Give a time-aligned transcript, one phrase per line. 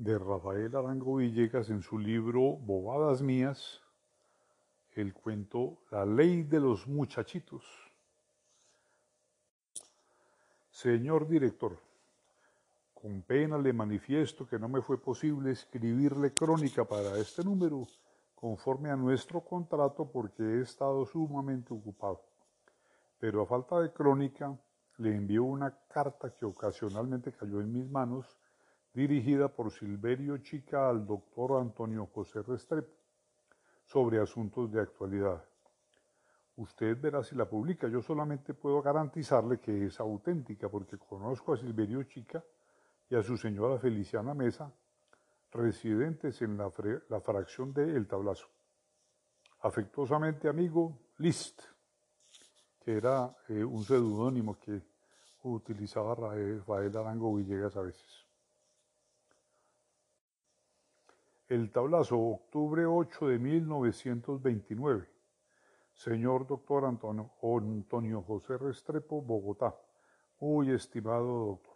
[0.00, 3.82] de Rafael Arango Villegas en su libro Bobadas Mías,
[4.92, 7.62] el cuento La ley de los muchachitos.
[10.70, 11.78] Señor director,
[12.94, 17.86] con pena le manifiesto que no me fue posible escribirle crónica para este número
[18.34, 22.22] conforme a nuestro contrato porque he estado sumamente ocupado.
[23.18, 24.58] Pero a falta de crónica,
[24.96, 28.40] le envió una carta que ocasionalmente cayó en mis manos
[28.92, 32.92] dirigida por Silverio Chica al doctor Antonio José Restrepo
[33.84, 35.44] sobre asuntos de actualidad.
[36.56, 37.88] Usted verá si la publica.
[37.88, 42.44] Yo solamente puedo garantizarle que es auténtica porque conozco a Silverio Chica
[43.08, 44.72] y a su señora Feliciana Mesa,
[45.52, 46.70] residentes en la,
[47.20, 48.46] fracción de El Tablazo.
[49.62, 51.62] Afectuosamente amigo List,
[52.78, 54.80] que era eh, un seudónimo que
[55.42, 58.29] utilizaba Rafael Arango Villegas a veces.
[61.50, 65.08] El tablazo, octubre 8 de 1929.
[65.92, 69.74] Señor doctor Antonio, José Restrepo, Bogotá.
[70.38, 71.74] Muy estimado doctor.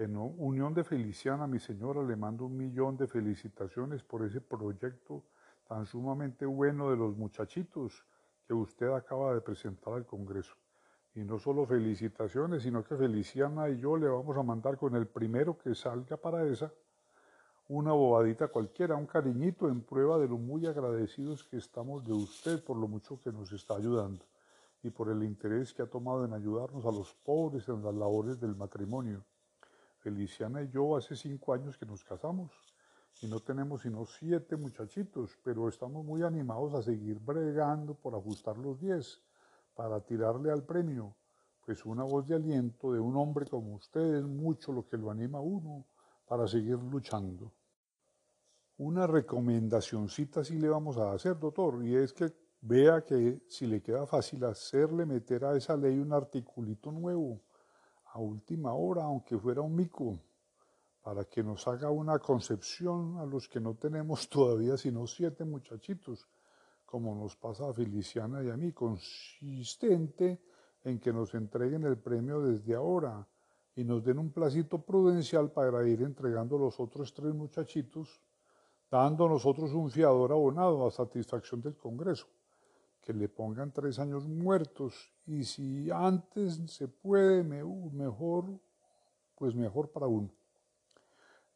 [0.00, 5.22] En unión de Feliciana, mi señora, le mando un millón de felicitaciones por ese proyecto
[5.68, 8.04] tan sumamente bueno de los muchachitos
[8.48, 10.56] que usted acaba de presentar al Congreso.
[11.14, 15.06] Y no solo felicitaciones, sino que Feliciana y yo le vamos a mandar con el
[15.06, 16.72] primero que salga para esa
[17.74, 22.62] una bobadita cualquiera, un cariñito en prueba de lo muy agradecidos que estamos de usted
[22.62, 24.26] por lo mucho que nos está ayudando
[24.82, 28.38] y por el interés que ha tomado en ayudarnos a los pobres en las labores
[28.38, 29.24] del matrimonio.
[30.00, 32.50] Feliciana y yo hace cinco años que nos casamos
[33.22, 38.58] y no tenemos sino siete muchachitos, pero estamos muy animados a seguir bregando por ajustar
[38.58, 39.22] los diez
[39.74, 41.16] para tirarle al premio,
[41.64, 45.10] pues una voz de aliento de un hombre como usted es mucho lo que lo
[45.10, 45.86] anima a uno
[46.26, 47.50] para seguir luchando
[48.82, 53.80] una recomendacióncita sí le vamos a hacer, doctor, y es que vea que si le
[53.80, 57.40] queda fácil hacerle meter a esa ley un articulito nuevo
[58.06, 60.18] a última hora, aunque fuera un mico,
[61.00, 66.28] para que nos haga una concepción a los que no tenemos todavía sino siete muchachitos,
[66.84, 70.42] como nos pasa a Feliciana y a mí, consistente
[70.82, 73.26] en que nos entreguen el premio desde ahora
[73.76, 78.20] y nos den un placito prudencial para ir entregando los otros tres muchachitos
[78.92, 82.26] dando nosotros un fiador abonado a satisfacción del Congreso,
[83.00, 88.44] que le pongan tres años muertos y si antes se puede, mejor,
[89.34, 90.28] pues mejor para uno.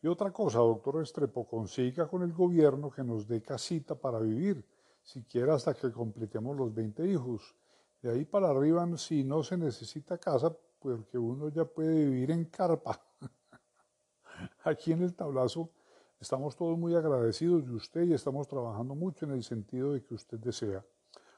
[0.00, 4.64] Y otra cosa, doctor Estrepo, consiga con el gobierno que nos dé casita para vivir,
[5.02, 7.54] siquiera hasta que completemos los 20 hijos.
[8.00, 12.46] De ahí para arriba, si no se necesita casa, porque uno ya puede vivir en
[12.46, 12.98] carpa.
[14.64, 15.70] Aquí en el tablazo
[16.18, 20.14] Estamos todos muy agradecidos de usted y estamos trabajando mucho en el sentido de que
[20.14, 20.82] usted desea,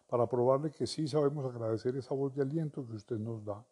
[0.07, 3.65] para probarle que sí sabemos agradecer esa voz de aliento que usted nos da.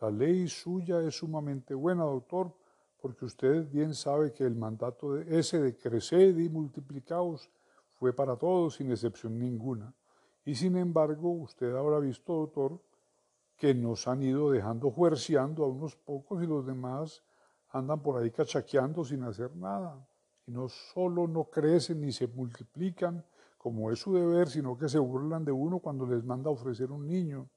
[0.00, 2.50] La ley suya es sumamente buena, doctor,
[2.98, 7.50] porque usted bien sabe que el mandato de ese de crecer y multiplicaos
[7.92, 9.92] fue para todos sin excepción ninguna.
[10.46, 12.80] Y sin embargo, usted habrá visto, doctor,
[13.58, 17.22] que nos han ido dejando juerciando a unos pocos y los demás
[17.76, 20.06] andan por ahí cachaqueando sin hacer nada.
[20.46, 23.24] Y no solo no crecen ni se multiplican
[23.58, 26.92] como es su deber, sino que se burlan de uno cuando les manda a ofrecer
[26.92, 27.48] un niño.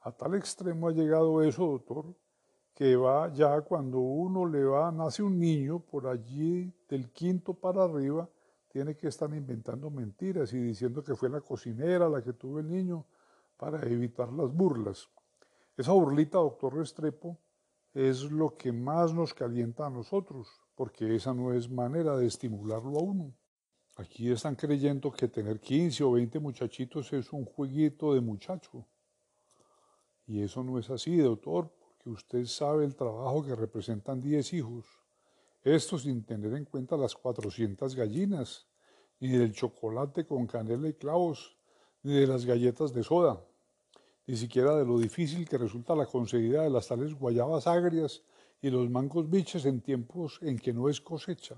[0.00, 2.14] A tal extremo ha llegado eso, doctor,
[2.74, 7.84] que va ya cuando uno le va, nace un niño, por allí del quinto para
[7.84, 8.28] arriba,
[8.68, 12.68] tiene que estar inventando mentiras y diciendo que fue la cocinera la que tuvo el
[12.68, 13.04] niño
[13.56, 15.08] para evitar las burlas.
[15.76, 17.36] Esa burlita, doctor Restrepo,
[17.94, 22.98] es lo que más nos calienta a nosotros, porque esa no es manera de estimularlo
[22.98, 23.34] a uno.
[23.96, 28.86] Aquí están creyendo que tener 15 o 20 muchachitos es un jueguito de muchacho.
[30.26, 34.86] Y eso no es así, doctor, porque usted sabe el trabajo que representan 10 hijos.
[35.62, 38.68] Esto sin tener en cuenta las 400 gallinas,
[39.18, 41.58] ni del chocolate con canela y clavos,
[42.02, 43.44] ni de las galletas de soda
[44.26, 48.22] ni siquiera de lo difícil que resulta la conseguida de las tales guayabas agrias
[48.62, 51.56] y los mangos biches en tiempos en que no es cosecha.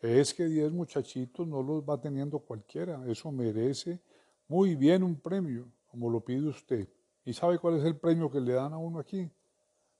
[0.00, 4.00] Es que diez muchachitos no los va teniendo cualquiera, eso merece
[4.48, 6.88] muy bien un premio, como lo pide usted.
[7.24, 9.28] ¿Y sabe cuál es el premio que le dan a uno aquí?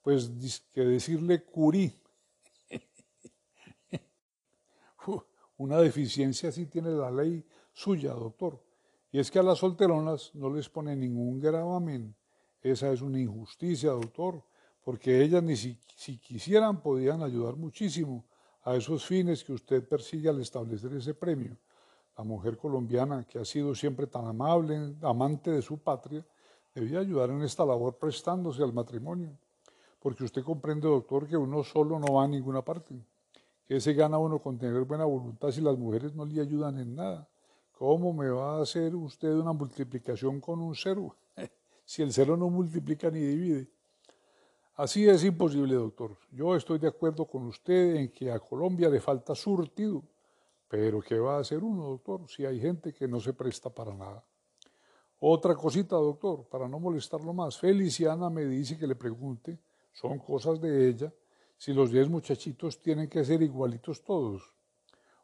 [0.02, 0.30] Pues
[0.72, 1.92] que decirle curí.
[5.58, 8.65] Una deficiencia así tiene la ley suya, doctor.
[9.12, 12.14] Y es que a las solteronas no les pone ningún gravamen.
[12.62, 14.42] Esa es una injusticia, doctor,
[14.82, 15.78] porque ellas ni si,
[16.18, 18.24] quisieran podían ayudar muchísimo
[18.64, 21.56] a esos fines que usted persigue al establecer ese premio.
[22.18, 26.24] La mujer colombiana, que ha sido siempre tan amable, amante de su patria,
[26.74, 29.30] debía ayudar en esta labor prestándose al matrimonio.
[30.00, 32.94] Porque usted comprende, doctor, que uno solo no va a ninguna parte.
[33.66, 36.94] Que se gana uno con tener buena voluntad si las mujeres no le ayudan en
[36.94, 37.28] nada.
[37.78, 41.14] ¿Cómo me va a hacer usted una multiplicación con un cero?
[41.84, 43.68] si el cero no multiplica ni divide.
[44.76, 46.16] Así es imposible, doctor.
[46.32, 50.02] Yo estoy de acuerdo con usted en que a Colombia le falta surtido,
[50.66, 53.92] pero ¿qué va a hacer uno, doctor, si hay gente que no se presta para
[53.92, 54.24] nada?
[55.20, 57.58] Otra cosita, doctor, para no molestarlo más.
[57.58, 59.58] Feliciana me dice que le pregunte,
[59.92, 61.12] son cosas de ella,
[61.58, 64.55] si los diez muchachitos tienen que ser igualitos todos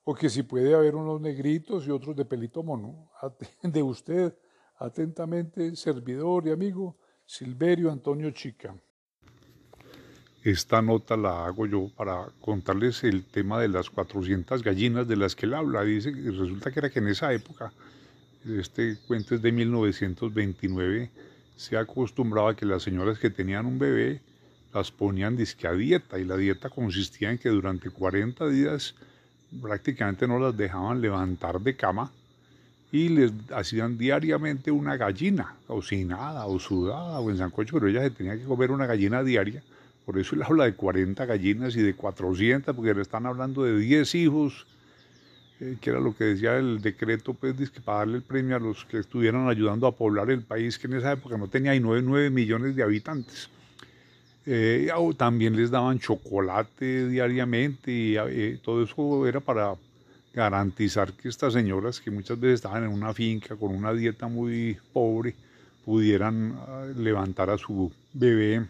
[0.05, 3.11] o que si puede haber unos negritos y otros de pelito mono.
[3.63, 4.35] De usted,
[4.79, 8.75] atentamente, servidor y amigo, Silverio Antonio Chica.
[10.43, 15.37] Esta nota la hago yo para contarles el tema de las 400 gallinas de las
[15.37, 15.85] que él habla.
[15.85, 17.73] Dice que resulta que era que en esa época,
[18.45, 21.11] este cuento es de 1929,
[21.55, 24.21] se acostumbraba que las señoras que tenían un bebé
[24.75, 28.97] las ponían disque a dieta y la dieta consistía en que durante 40 días
[29.61, 32.11] prácticamente no las dejaban levantar de cama
[32.93, 38.11] y les hacían diariamente una gallina, cocinada o sudada o en sancocho, pero ella se
[38.11, 39.63] tenía que comer una gallina diaria.
[40.05, 43.79] Por eso él habla de 40 gallinas y de 400, porque le están hablando de
[43.79, 44.67] 10 hijos,
[45.61, 47.55] eh, que era lo que decía el decreto, pues,
[47.85, 50.95] para darle el premio a los que estuvieran ayudando a poblar el país, que en
[50.95, 53.49] esa época no tenía 9, 9 millones de habitantes.
[54.45, 59.77] Eh, también les daban chocolate diariamente y eh, todo eso era para
[60.35, 64.77] garantizar que estas señoras que muchas veces estaban en una finca con una dieta muy
[64.93, 65.35] pobre
[65.85, 68.67] pudieran ah, levantar a su bebé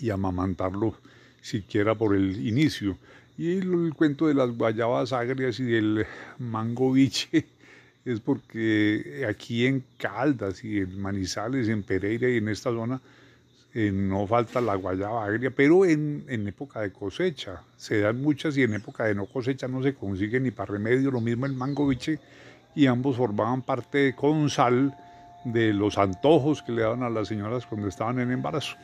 [0.00, 0.94] y amamantarlo
[1.42, 2.96] siquiera por el inicio.
[3.38, 6.06] Y el, cuento de las guayabas agrias y del
[6.38, 7.44] mango biche
[8.04, 13.00] es porque aquí en Caldas y en Manizales, en Pereira y en esta zona
[13.78, 18.62] eh, no falta la guayaba agria, pero en, época de cosecha se dan muchas y
[18.62, 21.86] en época de no cosecha no se consigue ni para remedio, lo mismo el mango
[21.86, 22.18] biche
[22.74, 24.96] y ambos formaban parte con sal
[25.44, 28.78] de los antojos que le daban a las señoras cuando estaban en embarazo.